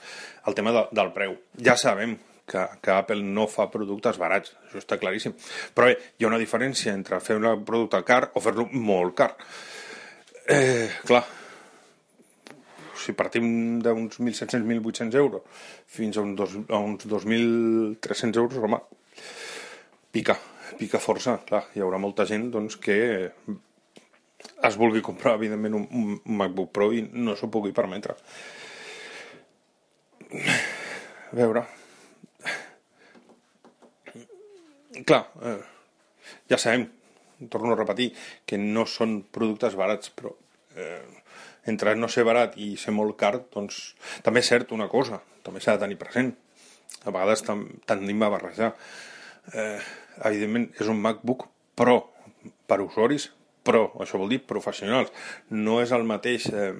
El 0.47 0.57
tema 0.57 0.73
de, 0.73 0.85
del 0.97 1.11
preu. 1.13 1.37
Ja 1.61 1.77
sabem 1.77 2.17
que, 2.51 2.65
que 2.81 2.93
Apple 2.93 3.21
no 3.23 3.45
fa 3.49 3.67
productes 3.73 4.17
barats, 4.21 4.55
això 4.67 4.81
està 4.81 4.97
claríssim. 5.01 5.35
Però 5.75 5.89
bé, 5.89 5.97
hi 6.17 6.25
ha 6.25 6.31
una 6.31 6.41
diferència 6.41 6.93
entre 6.93 7.21
fer 7.23 7.37
un 7.37 7.65
producte 7.67 8.01
car 8.07 8.23
o 8.33 8.43
fer-lo 8.43 8.67
molt 8.73 9.15
car. 9.21 9.31
Eh, 10.51 10.89
clar, 11.05 11.23
si 13.01 13.15
partim 13.17 13.79
d'uns 13.83 14.19
1.700-1.800 14.19 15.19
euros 15.19 15.65
fins 15.89 16.17
a, 16.17 16.23
un 16.25 16.35
dos, 16.39 16.55
a 16.69 16.79
uns 16.79 17.07
2.300 17.09 18.41
euros, 18.41 18.57
home, 18.61 18.79
pica, 20.11 20.37
pica 20.79 21.01
força. 21.01 21.39
Clar, 21.47 21.65
hi 21.75 21.83
haurà 21.83 21.99
molta 22.01 22.27
gent 22.29 22.49
doncs, 22.53 22.77
que 22.81 22.97
es 24.61 24.77
vulgui 24.77 25.01
comprar, 25.05 25.35
evidentment, 25.39 25.77
un, 25.77 25.87
un 25.91 26.37
MacBook 26.37 26.71
Pro 26.75 26.91
i 26.93 27.03
no 27.11 27.35
s'ho 27.35 27.49
pugui 27.51 27.73
permetre. 27.75 28.17
A 30.31 31.37
veure... 31.37 31.67
Clar, 35.07 35.23
eh, 35.47 35.61
ja 36.51 36.57
sabem, 36.59 36.83
torno 37.49 37.71
a 37.73 37.77
repetir, 37.79 38.09
que 38.45 38.59
no 38.59 38.83
són 38.85 39.21
productes 39.33 39.77
barats, 39.79 40.11
però 40.13 40.33
eh, 40.75 41.21
entre 41.71 41.95
no 41.95 42.09
ser 42.09 42.25
barat 42.27 42.55
i 42.57 42.73
ser 42.79 42.93
molt 42.95 43.17
car, 43.19 43.35
doncs 43.53 43.93
també 44.25 44.41
és 44.41 44.49
cert 44.49 44.71
una 44.75 44.87
cosa, 44.91 45.21
també 45.45 45.61
s'ha 45.61 45.77
de 45.77 45.85
tenir 45.85 45.99
present. 46.01 46.33
A 47.05 47.11
vegades 47.13 47.43
tendim 47.45 48.23
a 48.23 48.29
barrejar. 48.29 48.73
Eh, 49.53 49.79
evidentment, 50.27 50.67
és 50.79 50.89
un 50.91 50.99
MacBook 51.01 51.47
Pro 51.75 51.97
per 52.67 52.81
usuaris, 52.83 53.29
però, 53.65 53.87
això 54.01 54.19
vol 54.21 54.29
dir 54.33 54.41
professionals. 54.45 55.13
No 55.49 55.79
és 55.81 55.93
el 55.95 56.05
mateix... 56.07 56.49
Eh, 56.51 56.73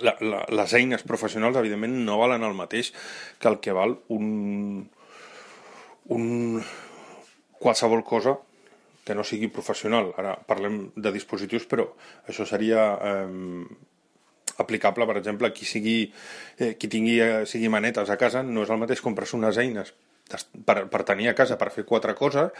la, 0.00 0.14
la, 0.24 0.44
les 0.56 0.72
eines 0.78 1.02
professionals, 1.04 1.58
evidentment, 1.60 1.92
no 2.06 2.16
valen 2.20 2.44
el 2.46 2.54
mateix 2.56 2.92
que 3.42 3.50
el 3.50 3.58
que 3.60 3.74
val 3.76 3.98
un, 4.08 4.86
un 6.08 6.62
qualsevol 7.60 8.00
cosa 8.06 8.38
que 9.10 9.18
no 9.18 9.26
sigui 9.26 9.50
professional. 9.50 10.12
Ara 10.22 10.36
parlem 10.46 10.84
de 10.94 11.10
dispositius, 11.14 11.66
però 11.70 11.88
això 12.30 12.46
seria 12.46 12.84
eh, 13.02 13.64
aplicable, 14.62 15.08
per 15.08 15.18
exemple, 15.18 15.50
a 15.50 15.56
qui, 15.56 15.66
sigui, 15.66 15.98
eh, 16.58 16.76
qui 16.78 16.92
tingui, 16.92 17.18
eh, 17.24 17.42
sigui 17.50 17.72
manetes 17.72 18.12
a 18.12 18.18
casa, 18.20 18.44
no 18.46 18.62
és 18.62 18.70
el 18.70 18.78
mateix 18.78 19.02
comprar-se 19.02 19.36
unes 19.40 19.58
eines 19.58 19.92
per, 20.66 20.84
per 20.92 21.00
tenir 21.08 21.30
a 21.30 21.34
casa 21.34 21.56
per 21.58 21.70
fer 21.74 21.82
quatre 21.88 22.14
coses 22.14 22.52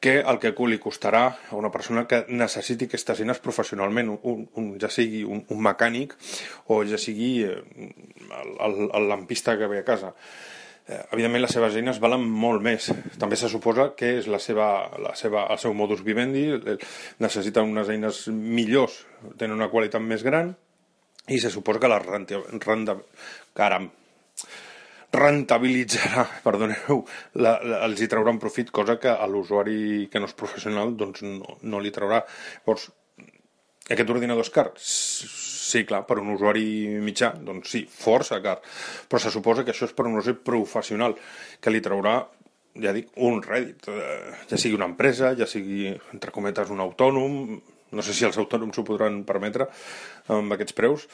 que 0.00 0.20
el 0.20 0.38
que 0.40 0.54
li 0.70 0.78
costarà 0.80 1.24
a 1.50 1.58
una 1.58 1.70
persona 1.74 2.06
que 2.08 2.22
necessiti 2.28 2.88
aquestes 2.88 3.20
eines 3.20 3.42
professionalment, 3.44 4.14
un, 4.22 4.46
un, 4.56 4.70
ja 4.80 4.88
sigui 4.88 5.24
un, 5.24 5.44
un 5.48 5.60
mecànic 5.60 6.16
o 6.72 6.82
ja 6.88 6.96
sigui 6.96 7.44
eh, 7.44 7.60
el, 8.40 8.56
el, 8.56 8.80
el 8.88 9.08
lampista 9.10 9.58
que 9.58 9.68
ve 9.68 9.82
a 9.82 9.88
casa 9.88 10.14
evidentment 10.88 11.44
les 11.44 11.54
seves 11.54 11.76
eines 11.78 12.00
valen 12.02 12.24
molt 12.26 12.62
més. 12.64 12.90
També 13.20 13.38
se 13.38 13.50
suposa 13.52 13.92
que 13.98 14.16
és 14.18 14.28
la 14.30 14.40
seva, 14.42 14.66
la 15.02 15.14
seva, 15.18 15.46
el 15.52 15.60
seu 15.62 15.74
modus 15.78 16.02
vivendi, 16.06 16.48
necessiten 17.22 17.70
unes 17.70 17.92
eines 17.92 18.26
millors, 18.32 19.02
tenen 19.38 19.56
una 19.58 19.70
qualitat 19.72 20.02
més 20.02 20.24
gran, 20.26 20.52
i 21.30 21.38
se 21.38 21.52
suposa 21.54 21.82
que 21.82 21.90
la 21.90 22.00
renta, 22.02 22.40
renta, 22.64 22.96
caram, 23.54 23.88
rentabilitzarà, 25.12 26.26
perdoneu, 26.46 27.04
la, 27.38 27.58
la, 27.62 27.82
els 27.86 28.02
hi 28.02 28.10
traurà 28.10 28.34
un 28.34 28.42
profit, 28.42 28.72
cosa 28.74 28.98
que 28.98 29.12
a 29.12 29.28
l'usuari 29.30 30.08
que 30.10 30.22
no 30.22 30.30
és 30.30 30.36
professional 30.38 30.96
doncs 30.98 31.24
no, 31.26 31.58
no 31.62 31.82
li 31.84 31.94
traurà. 31.94 32.24
Llavors, 32.64 32.90
aquest 33.90 34.14
ordinador 34.14 34.46
és 34.46 34.54
car? 34.54 34.70
Sí, 35.72 35.86
clar, 35.88 36.02
per 36.08 36.18
un 36.20 36.34
usuari 36.34 36.66
mitjà, 37.00 37.32
doncs 37.40 37.70
sí, 37.72 37.86
força 37.88 38.42
car. 38.44 38.58
Però 39.08 39.20
se 39.22 39.32
suposa 39.32 39.64
que 39.64 39.72
això 39.72 39.88
és 39.88 39.96
per 39.96 40.04
un 40.10 40.18
usuari 40.20 40.36
professional, 40.44 41.16
que 41.60 41.72
li 41.72 41.80
traurà 41.84 42.18
ja 42.80 42.92
dic, 42.96 43.10
un 43.20 43.42
rèdit, 43.44 43.88
eh, 43.88 44.32
ja 44.48 44.58
sigui 44.58 44.76
una 44.78 44.88
empresa, 44.88 45.34
ja 45.36 45.48
sigui, 45.48 45.90
entre 46.12 46.32
cometes, 46.32 46.70
un 46.72 46.80
autònom, 46.80 47.38
no 47.92 48.04
sé 48.04 48.14
si 48.16 48.24
els 48.24 48.38
autònoms 48.40 48.78
ho 48.78 48.84
podran 48.88 49.22
permetre 49.28 49.68
amb 50.32 50.54
aquests 50.54 50.76
preus, 50.76 51.06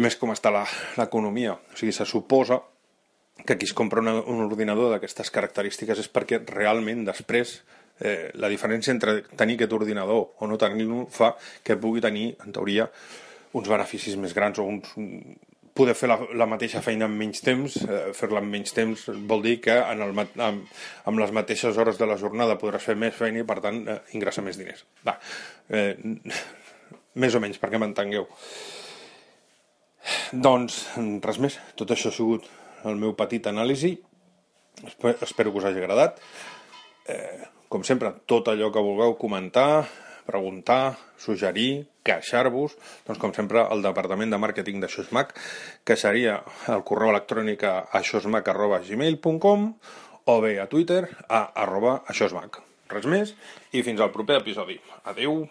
més 0.00 0.16
com 0.20 0.32
està 0.34 0.52
l'economia. 0.52 1.56
O 1.56 1.78
sigui, 1.78 1.94
se 1.96 2.06
suposa 2.08 2.60
que 3.46 3.56
qui 3.56 3.64
es 3.64 3.72
compra 3.72 4.02
una, 4.04 4.18
un 4.20 4.44
ordinador 4.44 4.92
d'aquestes 4.92 5.32
característiques 5.32 6.02
és 6.02 6.10
perquè 6.12 6.42
realment 6.44 7.06
després 7.06 7.62
eh, 8.00 8.28
la 8.36 8.50
diferència 8.52 8.92
entre 8.92 9.22
tenir 9.36 9.56
aquest 9.56 9.72
ordinador 9.72 10.34
o 10.36 10.48
no 10.50 10.58
tenir-lo 10.60 11.06
fa 11.08 11.32
que 11.64 11.78
pugui 11.80 12.04
tenir, 12.04 12.34
en 12.44 12.52
teoria, 12.52 12.90
uns 13.56 13.70
beneficis 13.70 14.16
més 14.20 14.34
grans 14.36 14.58
o 14.60 14.66
uns, 14.68 14.92
poder 15.74 15.94
fer 15.96 16.10
la, 16.10 16.18
la 16.36 16.48
mateixa 16.50 16.82
feina 16.84 17.06
en 17.08 17.14
menys 17.16 17.42
temps, 17.46 17.76
eh, 17.86 18.00
fer-la 18.16 18.42
en 18.42 18.48
menys 18.50 18.74
temps 18.76 19.06
vol 19.30 19.44
dir 19.46 19.56
que 19.64 19.76
en 19.78 20.02
el, 20.06 20.14
amb, 20.18 20.64
amb 21.08 21.22
les 21.22 21.34
mateixes 21.36 21.78
hores 21.78 22.00
de 22.00 22.08
la 22.10 22.18
jornada 22.20 22.58
podràs 22.60 22.84
fer 22.90 22.96
més 22.98 23.14
feina 23.16 23.42
i 23.42 23.46
per 23.48 23.60
tant 23.64 23.80
eh, 23.86 24.00
ingressar 24.18 24.44
més 24.46 24.58
diners. 24.60 24.84
Va, 25.06 25.16
eh, 25.70 25.94
més 27.22 27.34
o 27.34 27.42
menys, 27.42 27.60
perquè 27.62 27.80
m'entengueu. 27.80 28.28
Doncs 30.32 30.82
res 31.24 31.40
més, 31.42 31.58
tot 31.78 31.90
això 31.92 32.10
ha 32.10 32.16
sigut 32.16 32.46
el 32.88 32.96
meu 33.00 33.14
petit 33.18 33.46
anàlisi. 33.50 33.94
Espero 34.80 35.50
que 35.50 35.58
us 35.60 35.66
hagi 35.68 35.82
agradat. 35.82 36.20
Eh, 37.10 37.48
com 37.70 37.84
sempre, 37.86 38.14
tot 38.26 38.48
allò 38.50 38.70
que 38.72 38.82
vulgueu 38.82 39.16
comentar, 39.20 39.84
preguntar, 40.30 40.96
suggerir, 41.20 41.86
queixar-vos, 42.06 42.76
doncs 43.06 43.20
com 43.20 43.34
sempre 43.36 43.66
el 43.74 43.84
departament 43.84 44.32
de 44.32 44.40
màrqueting 44.40 44.80
de 44.80 44.88
Xosmac, 44.88 45.34
que 45.84 45.98
seria 46.00 46.40
el 46.72 46.86
correu 46.86 47.12
electrònic 47.12 47.66
a 47.66 47.74
aixosmac.gmail.com 48.00 49.68
o 50.30 50.40
bé 50.40 50.56
a 50.62 50.68
Twitter 50.70 51.02
a 51.28 51.44
arroba 51.66 52.00
aixosmac. 52.08 52.62
Res 52.90 53.06
més 53.06 53.34
i 53.76 53.84
fins 53.86 54.00
al 54.00 54.14
proper 54.14 54.40
episodi. 54.40 54.80
Adeu! 55.10 55.44